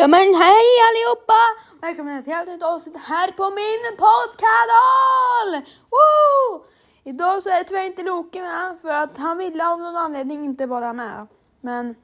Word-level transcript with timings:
Ja 0.00 0.08
men 0.08 0.34
hej 0.34 0.66
allihopa! 0.88 1.40
Välkomna 1.80 2.22
till 2.22 2.32
ett 2.32 2.48
nytt 2.48 2.62
avsnitt 2.62 2.96
här 2.96 3.30
på 3.32 3.50
min 3.50 3.96
poddkanal! 3.98 5.62
Woo! 5.90 6.64
Idag 7.04 7.42
så 7.42 7.48
är 7.50 7.64
tyvärr 7.64 7.84
inte 7.84 8.02
Loke 8.02 8.42
med 8.42 8.76
för 8.82 8.88
att 8.88 9.18
han 9.18 9.38
ville 9.38 9.66
av 9.66 9.80
någon 9.80 9.96
anledning 9.96 10.44
inte 10.44 10.66
vara 10.66 10.92
med. 10.92 11.26
Men 11.60 11.94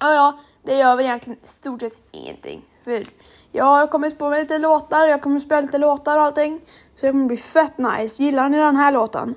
ja, 0.00 0.14
ja, 0.14 0.38
det 0.62 0.74
gör 0.74 0.96
väl 0.96 1.04
egentligen 1.04 1.38
i 1.42 1.44
stort 1.44 1.80
sett 1.80 2.02
ingenting. 2.10 2.64
För 2.84 3.02
jag 3.52 3.64
har 3.64 3.86
kommit 3.86 4.18
på 4.18 4.30
mig 4.30 4.40
lite 4.40 4.58
låtar, 4.58 5.06
jag 5.06 5.22
kommer 5.22 5.40
spela 5.40 5.60
lite 5.60 5.78
låtar 5.78 6.18
och 6.18 6.24
allting. 6.24 6.60
Så 6.96 7.06
det 7.06 7.12
kommer 7.12 7.26
bli 7.26 7.36
fett 7.36 7.78
nice. 7.78 8.22
Gillar 8.22 8.48
ni 8.48 8.58
den 8.58 8.76
här 8.76 8.92
låten? 8.92 9.34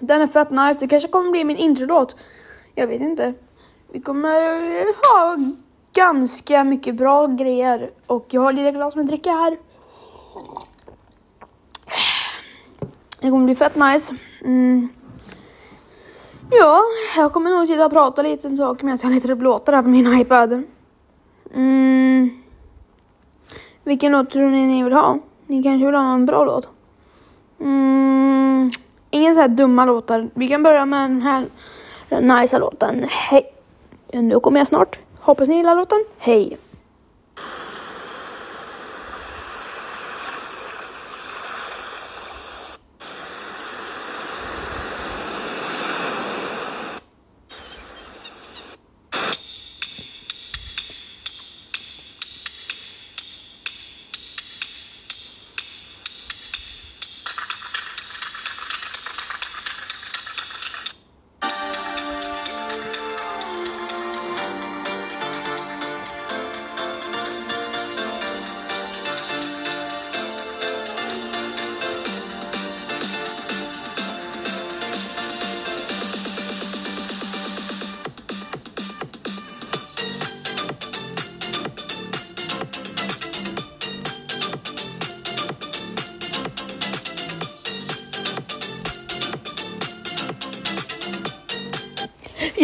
Den 0.00 0.22
är 0.22 0.26
fett 0.26 0.50
nice. 0.50 0.76
Det 0.80 0.88
kanske 0.88 1.08
kommer 1.08 1.30
bli 1.30 1.44
min 1.44 1.56
introlåt. 1.56 2.16
Jag 2.74 2.86
vet 2.86 3.00
inte. 3.00 3.34
Vi 3.92 4.00
kommer 4.00 4.30
ha 5.14 5.36
ganska 5.94 6.64
mycket 6.64 6.94
bra 6.94 7.26
grejer. 7.26 7.90
Och 8.06 8.26
jag 8.28 8.40
har 8.40 8.52
lite 8.52 8.72
glas 8.72 8.96
med 8.96 9.06
dricka 9.06 9.30
här. 9.30 9.58
Det 13.20 13.30
kommer 13.30 13.44
bli 13.44 13.54
fett 13.54 13.76
nice. 13.76 14.14
Mm. 14.44 14.88
Ja, 16.50 16.82
jag 17.16 17.32
kommer 17.32 17.50
nog 17.50 17.68
sitta 17.68 17.86
och 17.86 17.92
prata 17.92 18.22
lite 18.22 18.48
en 18.48 18.56
sak 18.56 18.82
medan 18.82 18.98
jag 19.02 19.12
letar 19.12 19.30
upp 19.30 19.42
låtar 19.42 19.72
här 19.72 19.82
på 19.82 19.88
min 19.88 20.20
iPad. 20.20 20.62
Mm. 21.54 22.30
Vilken 23.84 24.12
låt 24.12 24.30
tror 24.30 24.50
ni 24.50 24.66
ni 24.66 24.82
vill 24.82 24.92
ha? 24.92 25.18
Ni 25.46 25.62
kanske 25.62 25.86
vill 25.86 25.94
ha 25.94 26.02
någon 26.02 26.26
bra 26.26 26.44
låt? 26.44 26.68
Mm. 27.60 28.70
Inga 29.10 29.34
så 29.34 29.40
här 29.40 29.48
dumma 29.48 29.84
låtar. 29.84 30.28
Vi 30.34 30.48
kan 30.48 30.62
börja 30.62 30.86
med 30.86 31.10
den 31.10 31.22
här 31.22 31.46
nicea 32.20 32.58
låten. 32.58 33.06
Hej! 33.08 33.52
Nu 34.12 34.40
kommer 34.40 34.60
jag 34.60 34.68
snart. 34.68 34.98
Hoppas 35.20 35.48
ni 35.48 35.56
gillar 35.56 35.74
låten. 35.74 36.04
Hej! 36.18 36.58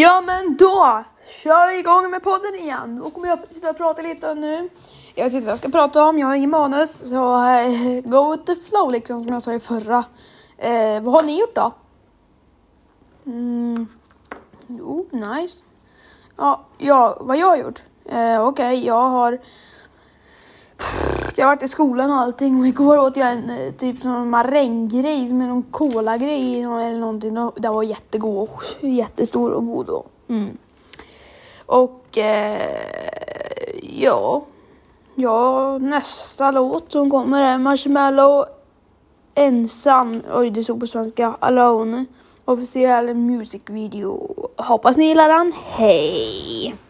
Ja 0.06 0.20
men 0.20 0.56
då 0.56 1.04
kör 1.42 1.70
vi 1.70 1.78
igång 1.78 2.10
med 2.10 2.22
podden 2.22 2.54
igen. 2.54 2.98
Då 2.98 3.10
kommer 3.10 3.28
jag 3.28 3.38
sitta 3.50 3.70
och 3.70 3.76
prata 3.76 4.02
lite 4.02 4.34
nu. 4.34 4.68
Jag 5.14 5.24
vet 5.24 5.32
inte 5.32 5.46
vad 5.46 5.52
jag 5.52 5.58
ska 5.58 5.68
prata 5.68 6.04
om, 6.04 6.18
jag 6.18 6.26
har 6.26 6.34
ingen 6.34 6.50
manus. 6.50 7.10
Så 7.10 7.46
eh, 7.46 8.00
go 8.04 8.30
with 8.30 8.44
the 8.44 8.56
flow 8.56 8.92
liksom 8.92 9.24
som 9.24 9.32
jag 9.32 9.42
sa 9.42 9.52
i 9.52 9.60
förra. 9.60 10.04
Eh, 10.58 11.02
vad 11.02 11.14
har 11.14 11.22
ni 11.22 11.40
gjort 11.40 11.54
då? 11.54 11.72
Mm. 13.26 13.86
Jo, 14.66 15.06
nice. 15.10 15.64
Ja, 16.36 16.64
ja, 16.78 17.16
vad 17.20 17.36
jag 17.36 17.46
har 17.46 17.56
gjort? 17.56 17.82
Eh, 18.04 18.46
Okej, 18.46 18.66
okay, 18.66 18.84
jag 18.86 19.08
har 19.08 19.38
jag 21.38 21.46
har 21.46 21.54
varit 21.54 21.62
i 21.62 21.68
skolan 21.68 22.10
och 22.10 22.16
allting 22.16 22.60
och 22.60 22.66
igår 22.66 22.98
åt 22.98 23.16
jag 23.16 23.32
en 23.32 23.50
eh, 23.50 23.72
typ 23.72 24.02
sån 24.02 24.30
maränggrej 24.30 25.32
med 25.32 25.48
någon 25.48 25.62
colagrej 25.62 26.62
eller 26.62 26.98
någonting. 26.98 27.34
Den 27.56 27.72
var 27.72 27.82
jättegod 27.82 28.48
och 28.48 28.88
jättestor 28.88 29.52
och 29.52 29.66
god. 29.66 29.88
Och, 29.88 30.06
mm. 30.28 30.56
och 31.66 32.18
eh, 32.18 32.60
ja, 33.82 34.44
ja, 35.14 35.78
nästa 35.78 36.50
låt 36.50 36.92
som 36.92 37.10
kommer 37.10 37.42
är 37.42 37.58
Marshmallow 37.58 38.44
ensam. 39.34 40.22
Oj, 40.34 40.50
det 40.50 40.64
stod 40.64 40.80
på 40.80 40.86
svenska. 40.86 41.36
Alone. 41.38 42.04
Officiell 42.44 43.14
music 43.14 43.62
video. 43.66 44.36
Hoppas 44.56 44.96
ni 44.96 45.08
gillar 45.08 45.28
den. 45.28 45.52
Hej! 45.64 46.85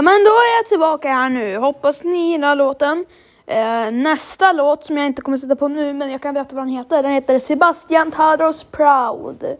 Ja 0.00 0.04
men 0.04 0.24
då 0.24 0.30
är 0.30 0.56
jag 0.58 0.66
tillbaka 0.66 1.08
här 1.08 1.28
nu. 1.28 1.56
Hoppas 1.56 2.04
ni 2.04 2.30
gillar 2.30 2.56
låten. 2.56 3.06
Eh, 3.46 3.90
nästa 3.92 4.52
låt 4.52 4.84
som 4.84 4.96
jag 4.96 5.06
inte 5.06 5.22
kommer 5.22 5.36
sätta 5.36 5.56
på 5.56 5.68
nu 5.68 5.92
men 5.92 6.10
jag 6.10 6.20
kan 6.20 6.34
berätta 6.34 6.56
vad 6.56 6.64
den 6.64 6.74
heter. 6.74 7.02
Den 7.02 7.12
heter 7.12 7.38
Sebastian 7.38 8.10
Tadros 8.10 8.64
Proud. 8.64 9.56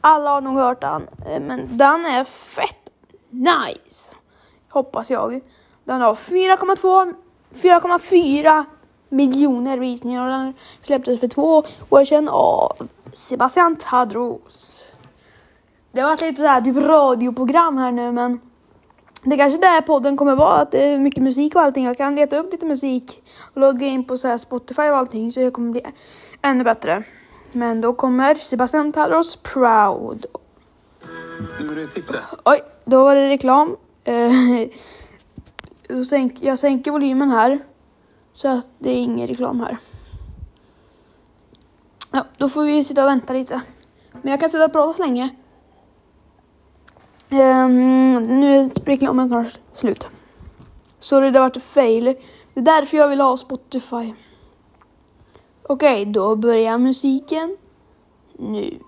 Alla 0.00 0.30
har 0.30 0.40
nog 0.40 0.54
hört 0.54 0.80
den. 0.80 1.08
Eh, 1.26 1.40
men 1.40 1.78
den 1.78 2.04
är 2.04 2.24
fett 2.24 2.90
nice. 3.30 4.14
Hoppas 4.68 5.10
jag. 5.10 5.40
Den 5.84 6.00
har 6.00 6.14
4,2 6.14 7.14
4,4 7.54 8.64
miljoner 9.08 9.78
visningar 9.78 10.24
och 10.24 10.32
den 10.32 10.54
släpptes 10.80 11.20
för 11.20 11.28
två 11.28 11.64
år 11.90 12.04
sedan 12.04 12.28
av 12.28 12.88
Sebastian 13.12 13.76
Tadros. 13.76 14.84
Det 15.92 16.00
har 16.00 16.10
varit 16.10 16.20
lite 16.20 16.40
så 16.40 16.46
här 16.46 16.60
typ 16.60 16.76
radioprogram 16.76 17.78
här 17.78 17.92
nu 17.92 18.12
men 18.12 18.40
det 19.24 19.36
kanske 19.36 19.60
där 19.60 19.80
podden 19.80 20.16
kommer 20.16 20.36
vara, 20.36 20.56
att 20.56 20.70
det 20.70 20.82
är 20.82 20.98
mycket 20.98 21.22
musik 21.22 21.54
och 21.54 21.62
allting. 21.62 21.84
Jag 21.84 21.96
kan 21.96 22.14
leta 22.14 22.36
upp 22.36 22.52
lite 22.52 22.66
musik 22.66 23.22
och 23.54 23.60
logga 23.60 23.86
in 23.86 24.04
på 24.04 24.18
så 24.18 24.38
Spotify 24.38 24.82
och 24.82 24.96
allting 24.96 25.32
så 25.32 25.40
det 25.40 25.50
kommer 25.50 25.72
bli 25.72 25.82
ännu 26.42 26.64
bättre. 26.64 27.04
Men 27.52 27.80
då 27.80 27.92
kommer 27.92 28.34
Sebastian 28.34 28.92
Tadros 28.92 29.36
Proud. 29.36 30.26
Nu 31.60 31.82
är 31.82 31.86
tipset. 31.86 32.28
Oj, 32.44 32.60
då 32.84 33.04
var 33.04 33.14
det 33.14 33.28
reklam. 33.28 33.76
Eh, 34.04 34.68
jag 36.40 36.58
sänker 36.58 36.90
volymen 36.90 37.30
här. 37.30 37.64
Så 38.34 38.48
att 38.48 38.70
det 38.78 38.90
är 38.90 38.96
ingen 38.96 39.28
reklam 39.28 39.60
här. 39.60 39.78
Ja, 42.10 42.26
då 42.36 42.48
får 42.48 42.64
vi 42.64 42.84
sitta 42.84 43.02
och 43.02 43.08
vänta 43.08 43.32
lite. 43.32 43.60
Men 44.12 44.30
jag 44.30 44.40
kan 44.40 44.50
sitta 44.50 44.64
och 44.64 44.72
prata 44.72 44.92
så 44.92 45.02
länge. 45.02 45.30
Um, 47.34 48.40
nu 48.40 48.56
är 48.56 48.70
reklamen 48.84 49.28
snart 49.28 49.46
slut. 49.72 50.08
Sorry, 50.98 51.30
det 51.30 51.40
vart 51.40 51.56
fail. 51.56 52.04
Det 52.54 52.60
är 52.60 52.64
därför 52.64 52.96
jag 52.96 53.08
vill 53.08 53.20
ha 53.20 53.36
Spotify. 53.36 54.14
Okej, 55.62 56.02
okay, 56.02 56.04
då 56.04 56.36
börjar 56.36 56.78
musiken 56.78 57.56
nu. 58.38 58.78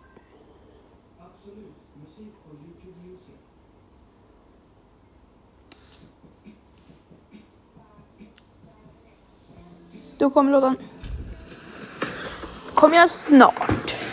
Då 10.18 10.30
kommer 10.30 10.52
låten. 10.52 10.76
Kommer 12.74 12.96
jag 12.96 13.10
snart. 13.10 14.05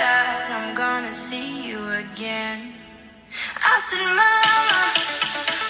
That 0.00 0.48
I'm 0.56 0.74
gonna 0.74 1.12
see 1.12 1.68
you 1.68 1.80
again. 2.04 2.72
I 3.72 3.76
said, 3.86 4.08
Mama, 4.20 5.69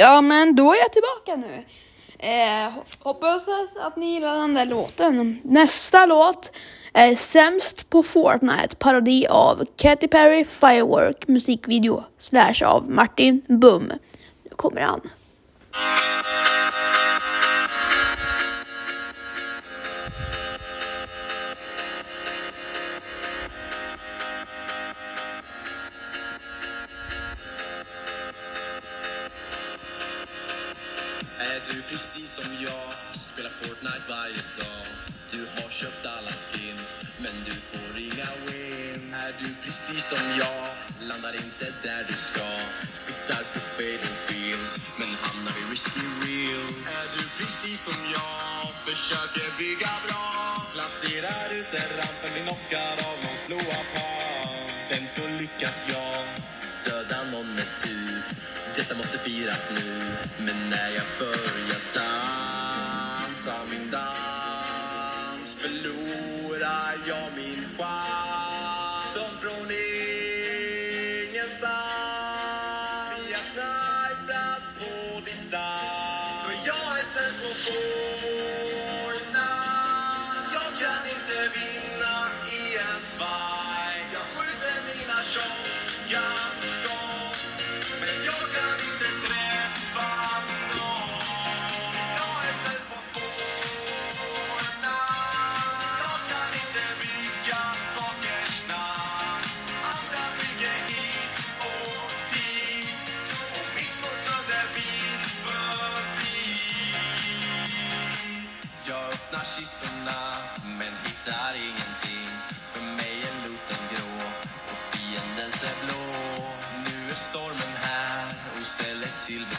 Ja, 0.00 0.20
men 0.20 0.54
då 0.54 0.72
är 0.72 0.78
jag 0.78 0.92
tillbaka 0.92 1.36
nu. 1.36 1.64
Eh, 2.18 2.72
hoppas 2.98 3.48
att 3.80 3.96
ni 3.96 4.14
gillar 4.14 4.34
den 4.34 4.54
där 4.54 4.66
låten. 4.66 5.40
Nästa 5.44 6.06
låt 6.06 6.52
är 6.92 7.14
Sämst 7.14 7.90
på 7.90 8.02
Fortnite, 8.02 8.76
parodi 8.78 9.26
av 9.26 9.64
Katy 9.76 10.08
Perry 10.08 10.44
Firework 10.44 11.28
musikvideo 11.28 12.04
slash 12.18 12.64
av 12.64 12.90
Martin 12.90 13.42
Bum. 13.48 13.92
Nu 14.42 14.50
kommer 14.56 14.80
han. 14.80 15.00
Varje 34.08 34.42
dag. 34.58 34.86
Du 35.30 35.40
har 35.56 35.70
köpt 35.70 36.06
alla 36.06 36.30
skins, 36.30 37.00
men 37.18 37.34
du 37.44 37.54
får 37.70 37.98
inga 37.98 38.30
wins. 38.46 39.14
Är 39.24 39.32
du 39.42 39.48
precis 39.64 40.04
som 40.12 40.24
jag? 40.38 40.66
Landar 41.08 41.34
inte 41.44 41.66
där 41.82 42.04
du 42.08 42.14
ska. 42.14 42.50
Siktar 42.92 43.42
på 43.52 43.60
fading 43.60 44.16
fields, 44.26 44.80
men 44.98 45.08
hamnar 45.22 45.54
i 45.62 45.64
risky 45.72 46.06
reels. 46.24 46.88
Är 47.00 47.08
du 47.18 47.24
precis 47.38 47.80
som 47.88 47.98
jag? 48.16 48.68
Försöker 48.88 49.58
bygga 49.58 49.92
bra. 50.06 50.26
Placerar 50.74 51.46
ut 51.58 51.70
en 51.80 51.90
rampen, 51.98 52.30
blir 52.32 52.42
knockad 52.42 52.98
av 53.08 53.16
någons 53.22 53.42
blåa 53.46 53.80
par 53.94 54.68
Sen 54.68 55.06
så 55.06 55.22
lyckas 55.40 55.86
jag 55.92 56.24
döda 56.86 57.24
någon 57.32 57.54
med 57.54 57.76
tur. 57.84 58.22
Detta 58.76 58.94
måste 58.94 59.18
firas 59.18 59.70
nu, 59.74 60.00
men 60.38 60.70
när 60.70 60.88
jag 60.88 61.06
börjar 61.18 61.80
dansa 63.44 63.64
min 63.70 63.90
dans 63.90 65.54
förlorar 65.54 66.94
jag 67.08 67.32
min 67.36 67.49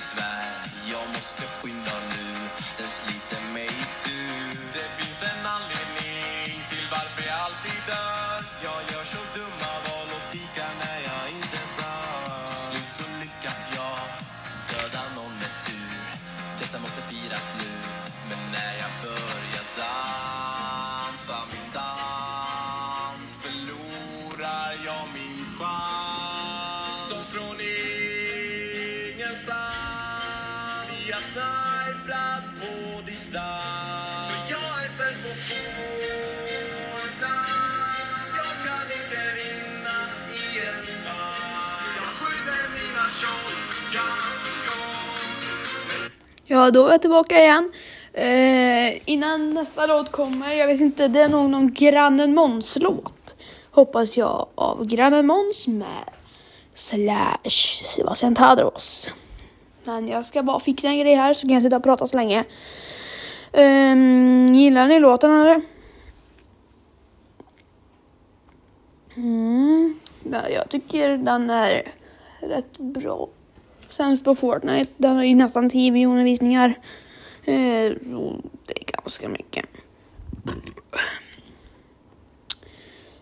besvär. 0.02 0.54
Jag 0.94 1.08
måste 1.16 1.44
skynda 1.58 1.98
nu, 2.16 2.30
den 2.78 2.92
sliter 3.00 3.42
mig 3.54 3.70
itu. 3.86 4.20
Det 4.76 4.88
finns 4.98 5.24
en 5.32 5.46
anledning 5.58 6.58
till 6.72 6.86
varför 6.96 7.24
jag 7.30 7.40
alltid 7.48 7.80
dör. 7.92 8.40
Jag 8.68 8.80
gör 8.92 9.06
så 9.16 9.22
dumma 9.38 9.74
val 9.88 10.10
och 10.18 10.26
pikar 10.32 10.74
när 10.84 11.00
jag 11.10 11.26
inte 11.38 11.62
bör. 11.78 12.46
Till 12.48 12.62
slut 12.66 12.90
så 12.98 13.04
lyckas 13.24 13.70
jag 13.78 14.00
döda 14.72 15.04
någon 15.16 15.34
med 15.42 15.54
tur. 15.68 16.04
Detta 16.60 16.80
måste 16.80 17.02
firas 17.02 17.56
nu, 17.62 17.72
men 18.30 18.42
när 18.56 18.74
jag 18.84 18.94
börjar 19.08 19.66
dansa 19.82 21.38
min 21.52 21.70
dans 21.80 23.32
förlorar 23.44 24.72
jag 24.88 25.06
min 25.18 25.42
chans. 25.58 26.94
Som 27.10 27.24
från 27.34 27.58
ingenstans 29.32 29.71
jag 31.12 31.24
snipad 31.24 32.44
på 32.60 32.72
distans. 33.06 34.30
För 34.30 34.40
jag 34.54 34.70
är 34.84 34.90
sämst 34.98 35.22
på 35.24 35.30
Fortnite. 35.48 37.32
Jag 38.40 38.54
kan 38.66 38.86
inte 39.00 39.22
vinna 39.40 39.98
i 40.42 40.46
en 40.70 40.86
fight. 41.04 41.96
Jag 41.98 42.12
skjuter 42.20 42.62
mina 42.78 43.06
shotgun-skott. 43.20 44.62
Ja, 46.46 46.72
då 46.72 46.88
är 46.88 46.92
jag 46.92 47.02
tillbaka 47.02 47.40
igen. 47.40 47.72
Eh, 48.14 49.10
innan 49.10 49.54
nästa 49.54 49.86
låt 49.86 50.12
kommer, 50.12 50.54
jag 50.54 50.68
vet 50.68 50.82
inte, 50.82 51.08
det 51.08 51.22
är 51.22 51.30
nog 51.30 51.50
någon 51.50 51.74
Grannen 51.74 52.34
Måns-låt. 52.34 53.36
Hoppas 53.72 54.18
jag, 54.18 54.48
av 54.56 54.86
Grannen 54.86 55.28
Måns 55.28 55.68
med 55.68 56.10
Slash 56.74 57.50
Sebastian 57.84 58.36
Tadros. 58.36 59.12
Men 59.84 60.08
jag 60.08 60.26
ska 60.26 60.44
bara 60.44 60.60
fixa 60.60 60.88
en 60.88 61.00
grej 61.00 61.16
här 61.16 61.34
så 61.34 61.48
kan 61.48 61.54
jag 61.54 61.64
sitta 61.64 61.78
och 61.78 61.84
prata 61.84 62.08
så 62.08 62.18
länge. 62.18 62.44
Um, 63.54 64.56
gillar 64.56 64.88
ni 64.88 65.00
låten 65.00 65.32
eller? 65.32 65.62
Mm, 69.16 70.00
jag 70.50 70.70
tycker 70.70 71.18
den 71.18 71.50
är 71.50 71.92
rätt 72.40 72.78
bra. 72.78 73.30
Sämst 73.90 74.24
på 74.24 74.36
Fortnite, 74.36 74.92
den 74.98 75.16
har 75.16 75.24
ju 75.24 75.36
nästan 75.36 75.70
10 75.70 75.92
miljoner 75.92 76.24
visningar. 76.24 76.68
Uh, 76.68 77.94
det 78.66 78.74
är 78.76 78.86
ganska 78.98 79.30
mycket. 79.30 79.66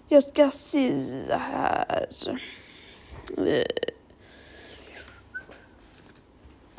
Jag 0.07 0.23
ska 0.23 0.51
se 0.51 0.93
här. 1.29 2.07
Uh. 3.37 3.63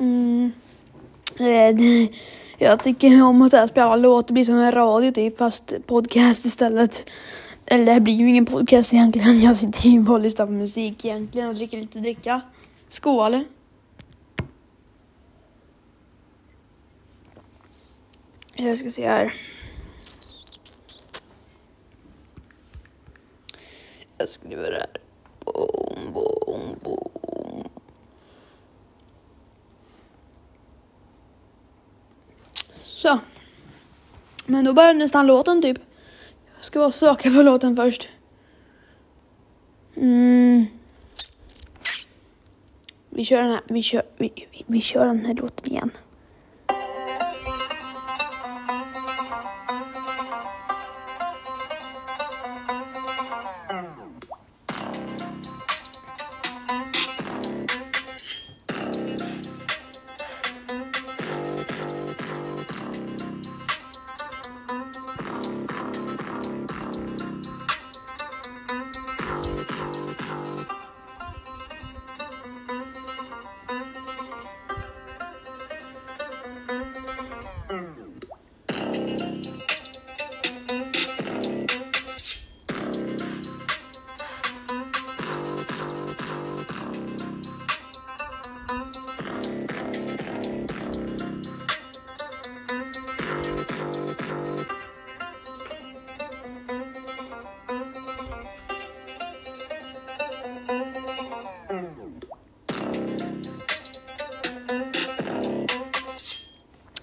Mm. 0.01 0.51
Eh, 1.39 2.09
jag 2.57 2.83
tycker 2.83 3.23
om 3.23 3.41
att 3.41 3.69
spela 3.69 3.95
låt, 3.95 4.27
det 4.27 4.33
blir 4.33 4.43
som 4.43 4.55
en 4.55 4.71
radio 4.71 5.11
typ, 5.11 5.37
fast 5.37 5.73
podcast 5.85 6.45
istället. 6.45 7.09
Eller 7.65 7.93
det 7.93 7.99
blir 7.99 8.13
ju 8.13 8.29
ingen 8.29 8.45
podcast 8.45 8.93
egentligen, 8.93 9.41
jag 9.41 9.55
sitter 9.55 9.89
ju 9.89 9.99
bara 9.99 10.13
och 10.13 10.21
lyssnar 10.21 10.45
på 10.45 10.51
musik 10.51 11.05
egentligen 11.05 11.49
och 11.49 11.55
dricker 11.55 11.77
lite 11.77 11.99
dricka. 11.99 12.41
Skål! 12.87 13.43
Jag 18.55 18.77
ska 18.77 18.89
se 18.89 19.07
här. 19.07 19.33
Jag 24.17 24.29
skriver 24.29 24.71
här. 24.71 24.87
Boom, 25.45 26.13
boom, 26.13 26.79
boom. 26.83 27.20
Så. 33.01 33.19
Men 34.45 34.65
då 34.65 34.73
börjar 34.73 34.93
nästan 34.93 35.27
låten 35.27 35.61
typ. 35.61 35.77
Jag 36.55 36.65
ska 36.65 36.79
bara 36.79 36.91
söka 36.91 37.31
på 37.31 37.41
låten 37.41 37.75
först. 37.75 38.09
Mm. 39.95 40.65
Vi 43.09 43.25
kör 43.25 43.41
den 43.41 43.51
här, 43.51 43.61
vi 43.67 43.81
kör, 43.81 44.03
vi, 44.17 44.31
vi, 44.35 44.63
vi 44.67 44.81
kör 44.81 45.05
den 45.05 45.25
här 45.25 45.33
låten 45.33 45.71
igen. 45.73 45.91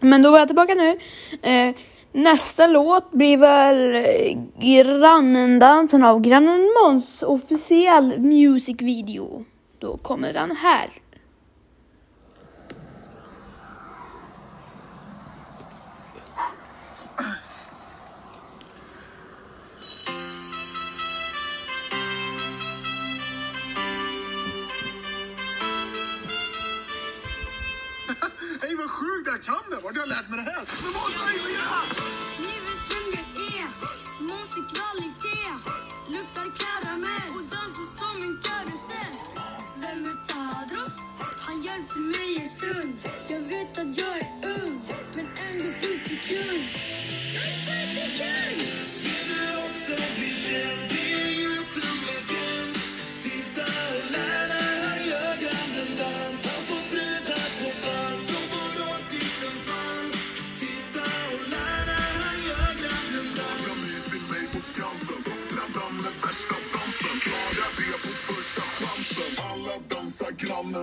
Men 0.09 0.23
då 0.23 0.31
var 0.31 0.39
jag 0.39 0.49
tillbaka 0.49 0.75
nu. 0.75 0.99
Eh, 1.51 1.75
nästa 2.13 2.67
låt 2.67 3.11
blir 3.13 3.39
väl 3.39 3.95
eh, 3.95 4.39
Grannendansen 4.61 6.05
av 6.05 6.21
Grannen 6.21 6.73
Måns 6.83 7.23
officiell 7.23 8.19
music 8.19 8.83
video. 8.83 9.45
Då 9.79 9.97
kommer 9.97 10.33
den 10.33 10.57
här. 10.57 10.98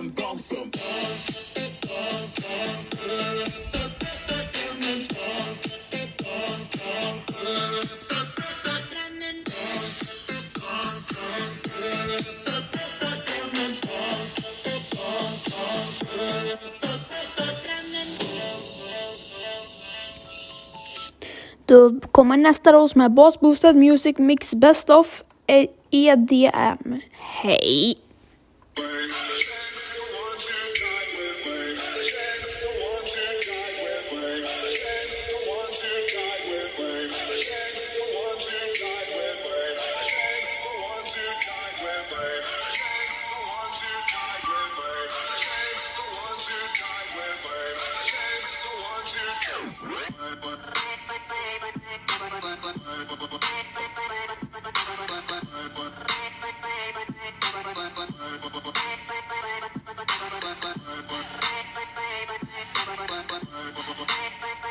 Dansar 0.02 0.56
dansen. 0.56 0.70
Då 21.66 22.00
kommer 22.00 22.36
nästa 22.36 22.72
låt 22.72 22.90
som 22.90 23.00
är 23.00 23.08
Boss 23.08 23.40
Boosted 23.40 23.76
Music 23.76 24.18
Mix 24.18 24.54
Best 24.54 24.90
of 24.90 25.22
EDM. 25.90 27.00
Hej! 27.12 28.06
Thank 63.98 64.64
you. 64.64 64.65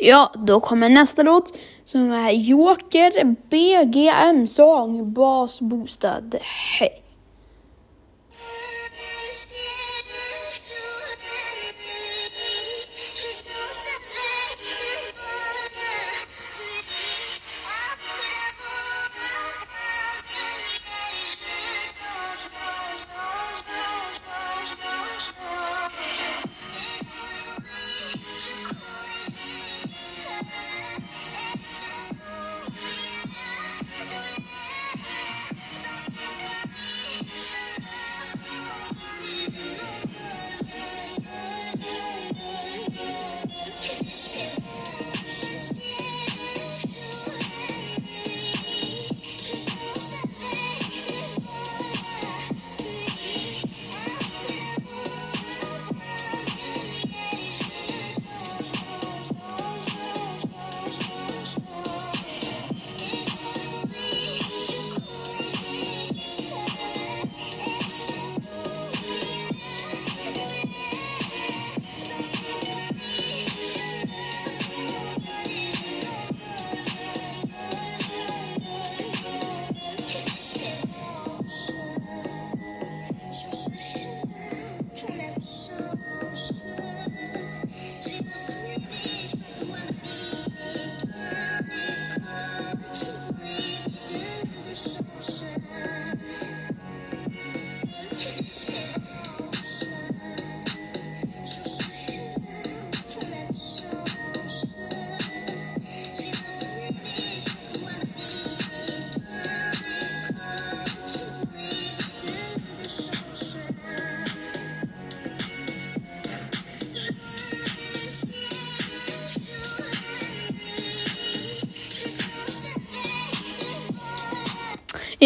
Ja, 0.00 0.32
då 0.46 0.60
kommer 0.60 0.88
nästa 0.88 1.22
låt 1.22 1.58
som 1.84 2.12
är 2.12 2.30
Joker 2.30 3.36
BGM 3.50 4.46
Song 4.46 5.12
Bas 5.12 5.60
bostad. 5.60 6.36
Hej! 6.80 6.97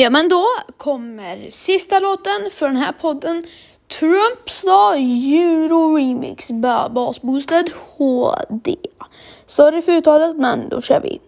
Ja, 0.03 0.11
men 0.11 0.29
då 0.29 0.45
kommer 0.77 1.51
sista 1.51 2.01
låten 2.01 2.51
för 2.51 2.67
den 2.67 2.77
här 2.77 2.93
podden. 2.93 3.45
Trumps 4.01 4.62
då. 4.62 4.93
Euro 4.93 5.97
Remix 5.97 6.51
Basboosted 6.91 7.71
HD. 7.99 8.77
Sorry 9.47 9.83
för 9.83 9.93
uttalet, 9.93 10.37
men 10.37 10.69
då 10.69 10.81
kör 10.81 11.01
vi. 11.01 11.21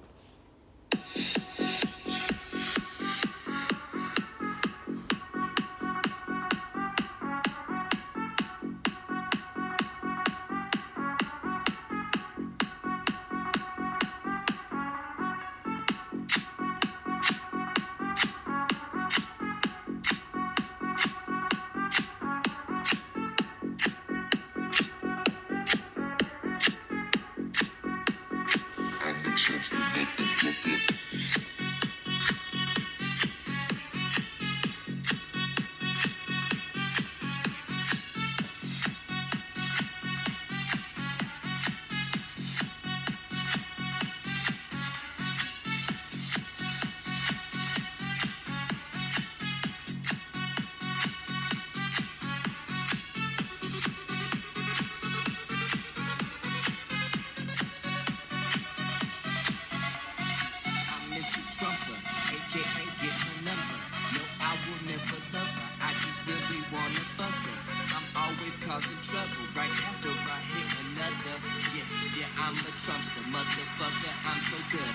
Trumpster, 72.85 73.23
motherfucker. 73.33 74.13
I'm 74.29 74.41
so 74.41 74.59
good. 74.75 74.95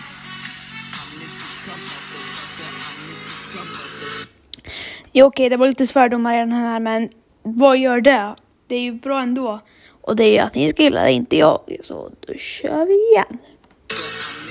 I'm 0.97 1.09
Mr. 1.19 1.47
Trump, 1.63 1.81
motherfucker. 1.89 2.71
I'm 2.85 2.97
Mr. 3.07 3.35
Trump, 3.49 3.69
motherfucker. 3.69 4.29
Ja, 5.11 5.25
okej, 5.25 5.49
det 5.49 5.57
var 5.57 5.67
lite 5.67 5.87
svärdomar 5.87 6.33
i 6.33 6.37
den 6.37 6.51
här, 6.51 6.79
men 6.79 7.09
vad 7.43 7.77
gör 7.77 8.01
det? 8.01 8.35
Det 8.67 8.75
är 8.75 8.81
ju 8.81 8.93
bra 8.93 9.21
ändå. 9.21 9.59
Och 10.01 10.15
det 10.15 10.23
är 10.23 10.31
ju 10.31 10.39
att 10.39 10.55
ni 10.55 10.69
ska 10.69 10.83
gilla 10.83 11.03
det, 11.03 11.11
inte 11.11 11.37
jag. 11.37 11.59
Så 11.83 12.11
då 12.27 12.33
kör 12.33 12.85
vi 12.85 12.93
igen. 12.93 13.37
I'm 14.29 14.45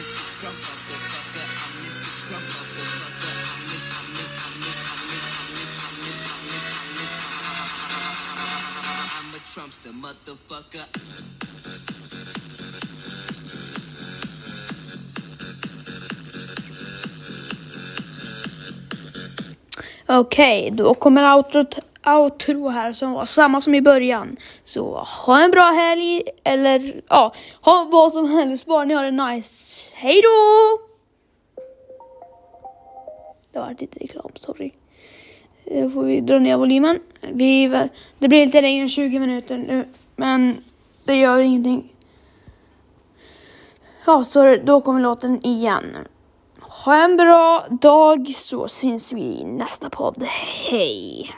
Mr. 11.04 11.37
Okej, 20.18 20.70
då 20.72 20.94
kommer 20.94 21.36
outrot, 21.36 21.78
outro 22.06 22.68
här 22.68 22.92
som 22.92 23.12
var 23.12 23.26
samma 23.26 23.60
som 23.60 23.74
i 23.74 23.82
början. 23.82 24.36
Så 24.64 24.98
ha 24.98 25.44
en 25.44 25.50
bra 25.50 25.62
helg, 25.62 26.22
eller 26.44 27.02
ja, 27.08 27.32
ha 27.60 27.88
vad 27.90 28.12
som 28.12 28.30
helst, 28.30 28.66
bara 28.66 28.84
ni 28.84 28.94
har 28.94 29.04
det 29.04 29.10
nice. 29.10 29.88
Hej 29.92 30.20
då! 30.22 30.80
Det 33.52 33.58
var 33.58 33.76
lite 33.78 33.98
reklam, 33.98 34.30
sorry. 34.34 34.70
Då 35.64 35.90
får 35.90 36.04
vi 36.04 36.20
dra 36.20 36.38
ner 36.38 36.56
volymen. 36.56 37.00
Vi, 37.20 37.68
det 38.18 38.28
blir 38.28 38.46
lite 38.46 38.60
längre 38.60 38.82
än 38.82 38.88
20 38.88 39.18
minuter 39.18 39.56
nu, 39.56 39.84
men 40.16 40.64
det 41.04 41.14
gör 41.14 41.40
ingenting. 41.40 41.92
Ja, 44.06 44.24
så 44.24 44.56
då 44.64 44.80
kommer 44.80 45.00
låten 45.00 45.46
igen. 45.46 45.96
Ha 46.84 47.04
en 47.04 47.16
bra 47.16 47.66
dag 47.70 48.28
så 48.28 48.68
syns 48.68 49.12
vi 49.12 49.22
i 49.40 49.44
nästa 49.44 49.90
podd. 49.90 50.22
Hej! 50.70 51.34